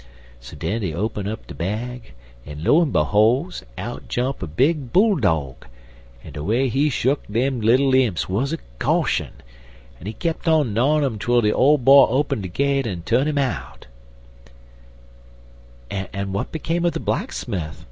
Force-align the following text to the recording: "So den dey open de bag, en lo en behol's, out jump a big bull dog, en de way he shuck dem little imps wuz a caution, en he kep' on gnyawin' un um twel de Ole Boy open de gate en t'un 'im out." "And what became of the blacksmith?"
"So 0.39 0.55
den 0.55 0.81
dey 0.81 0.95
open 0.95 1.25
de 1.27 1.53
bag, 1.53 2.13
en 2.47 2.63
lo 2.63 2.81
en 2.81 2.91
behol's, 2.91 3.63
out 3.77 4.07
jump 4.07 4.41
a 4.41 4.47
big 4.47 4.91
bull 4.91 5.15
dog, 5.17 5.67
en 6.23 6.33
de 6.33 6.43
way 6.43 6.69
he 6.69 6.89
shuck 6.89 7.19
dem 7.31 7.61
little 7.61 7.93
imps 7.93 8.27
wuz 8.27 8.47
a 8.51 8.57
caution, 8.79 9.29
en 9.99 10.07
he 10.07 10.13
kep' 10.13 10.47
on 10.47 10.73
gnyawin' 10.73 11.03
un 11.03 11.03
um 11.03 11.19
twel 11.19 11.41
de 11.41 11.51
Ole 11.53 11.77
Boy 11.77 12.05
open 12.07 12.41
de 12.41 12.47
gate 12.47 12.87
en 12.87 13.03
t'un 13.03 13.27
'im 13.27 13.37
out." 13.37 13.85
"And 15.91 16.33
what 16.33 16.51
became 16.51 16.83
of 16.83 16.93
the 16.93 16.99
blacksmith?" 16.99 17.79